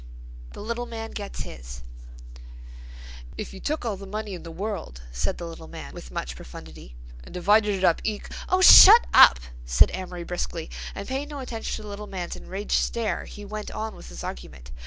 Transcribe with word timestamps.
THE 0.53 0.63
LITTLE 0.63 0.87
MAN 0.87 1.11
GETS 1.11 1.41
HIS 1.41 1.83
"If 3.37 3.53
you 3.53 3.59
took 3.59 3.85
all 3.85 3.97
the 3.97 4.07
money 4.07 4.33
in 4.33 4.41
the 4.41 4.49
world," 4.49 5.03
said 5.11 5.37
the 5.37 5.45
little 5.45 5.67
man 5.67 5.93
with 5.93 6.09
much 6.09 6.35
profundity, 6.35 6.95
"and 7.23 7.31
divided 7.31 7.75
it 7.75 7.83
up 7.83 8.01
in 8.03 8.15
equ—" 8.17 8.33
"Oh, 8.49 8.61
shut 8.61 9.05
up!" 9.13 9.37
said 9.63 9.91
Amory 9.93 10.23
briskly 10.23 10.71
and, 10.95 11.07
paying 11.07 11.27
no 11.27 11.37
attention 11.37 11.75
to 11.75 11.81
the 11.83 11.87
little 11.87 12.07
man's 12.07 12.35
enraged 12.35 12.71
stare, 12.81 13.25
he 13.25 13.45
went 13.45 13.69
on 13.69 13.93
with 13.95 14.09
his 14.09 14.23
argument. 14.23 14.71